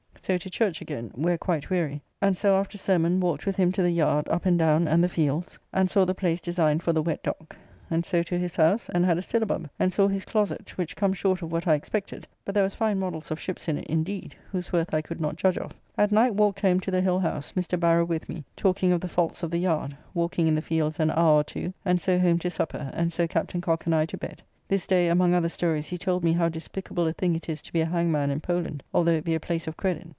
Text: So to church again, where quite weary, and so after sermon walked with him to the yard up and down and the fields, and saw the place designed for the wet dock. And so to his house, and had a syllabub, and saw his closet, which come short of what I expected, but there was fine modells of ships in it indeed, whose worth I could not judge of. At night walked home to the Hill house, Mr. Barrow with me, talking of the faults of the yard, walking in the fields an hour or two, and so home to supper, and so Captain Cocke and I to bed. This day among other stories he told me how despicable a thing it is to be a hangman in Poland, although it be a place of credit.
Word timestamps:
So 0.23 0.37
to 0.37 0.51
church 0.51 0.81
again, 0.81 1.09
where 1.15 1.35
quite 1.37 1.71
weary, 1.71 2.03
and 2.21 2.37
so 2.37 2.55
after 2.55 2.77
sermon 2.77 3.19
walked 3.19 3.47
with 3.47 3.55
him 3.55 3.71
to 3.71 3.81
the 3.81 3.89
yard 3.89 4.29
up 4.29 4.45
and 4.45 4.57
down 4.57 4.87
and 4.87 5.03
the 5.03 5.09
fields, 5.09 5.57
and 5.73 5.89
saw 5.89 6.05
the 6.05 6.13
place 6.13 6.39
designed 6.39 6.83
for 6.83 6.93
the 6.93 7.01
wet 7.01 7.23
dock. 7.23 7.55
And 7.89 8.05
so 8.05 8.21
to 8.23 8.37
his 8.37 8.55
house, 8.55 8.87
and 8.89 9.03
had 9.03 9.17
a 9.17 9.23
syllabub, 9.23 9.67
and 9.79 9.91
saw 9.91 10.07
his 10.07 10.23
closet, 10.23 10.77
which 10.77 10.95
come 10.95 11.11
short 11.11 11.41
of 11.41 11.51
what 11.51 11.65
I 11.65 11.73
expected, 11.73 12.27
but 12.45 12.53
there 12.53 12.63
was 12.63 12.75
fine 12.75 12.99
modells 12.99 13.31
of 13.31 13.39
ships 13.39 13.67
in 13.67 13.79
it 13.79 13.85
indeed, 13.87 14.35
whose 14.51 14.71
worth 14.71 14.93
I 14.93 15.01
could 15.01 15.19
not 15.19 15.37
judge 15.37 15.57
of. 15.57 15.73
At 15.97 16.11
night 16.11 16.35
walked 16.35 16.61
home 16.61 16.79
to 16.81 16.91
the 16.91 17.01
Hill 17.01 17.19
house, 17.19 17.53
Mr. 17.53 17.77
Barrow 17.77 18.05
with 18.05 18.29
me, 18.29 18.45
talking 18.55 18.91
of 18.91 19.01
the 19.01 19.09
faults 19.09 19.41
of 19.41 19.49
the 19.49 19.57
yard, 19.57 19.97
walking 20.13 20.45
in 20.47 20.53
the 20.53 20.61
fields 20.61 20.99
an 20.99 21.09
hour 21.09 21.39
or 21.39 21.43
two, 21.43 21.73
and 21.83 21.99
so 21.99 22.19
home 22.19 22.37
to 22.39 22.51
supper, 22.51 22.91
and 22.93 23.11
so 23.11 23.27
Captain 23.27 23.59
Cocke 23.59 23.87
and 23.87 23.95
I 23.95 24.05
to 24.05 24.17
bed. 24.17 24.43
This 24.67 24.85
day 24.87 25.09
among 25.09 25.33
other 25.33 25.49
stories 25.49 25.87
he 25.87 25.97
told 25.97 26.23
me 26.23 26.31
how 26.31 26.47
despicable 26.47 27.07
a 27.07 27.11
thing 27.11 27.35
it 27.35 27.49
is 27.49 27.61
to 27.63 27.73
be 27.73 27.81
a 27.81 27.85
hangman 27.85 28.29
in 28.29 28.39
Poland, 28.39 28.83
although 28.93 29.11
it 29.11 29.25
be 29.25 29.35
a 29.35 29.39
place 29.39 29.67
of 29.67 29.75
credit. 29.75 30.07